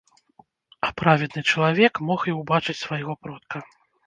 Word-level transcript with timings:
А 0.87 0.87
праведны 1.01 1.43
чалавек 1.51 2.01
мог 2.09 2.25
і 2.33 2.35
ўбачыць 2.39 2.77
свайго 2.85 3.13
продка. 3.29 3.57